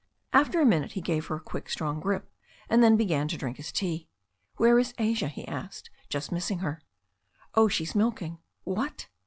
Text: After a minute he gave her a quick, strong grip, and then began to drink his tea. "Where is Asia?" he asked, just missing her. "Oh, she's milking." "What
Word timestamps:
After 0.33 0.59
a 0.59 0.65
minute 0.65 0.93
he 0.93 0.99
gave 1.01 1.27
her 1.27 1.35
a 1.35 1.39
quick, 1.39 1.69
strong 1.69 1.99
grip, 1.99 2.27
and 2.67 2.81
then 2.81 2.97
began 2.97 3.27
to 3.27 3.37
drink 3.37 3.57
his 3.57 3.71
tea. 3.71 4.09
"Where 4.55 4.79
is 4.79 4.95
Asia?" 4.97 5.27
he 5.27 5.47
asked, 5.47 5.91
just 6.09 6.31
missing 6.31 6.57
her. 6.57 6.81
"Oh, 7.53 7.67
she's 7.67 7.93
milking." 7.93 8.39
"What 8.63 9.09